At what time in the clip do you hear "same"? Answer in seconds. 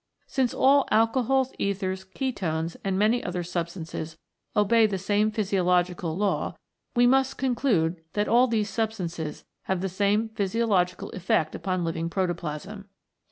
4.97-5.29, 9.89-10.29